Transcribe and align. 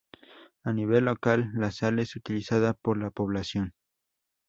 A 0.63 0.73
nivel 0.73 1.05
local, 1.05 1.51
la 1.53 1.69
sal 1.69 1.99
es 1.99 2.15
utilizada 2.15 2.73
por 2.73 2.97
la 2.97 3.11
población. 3.11 3.75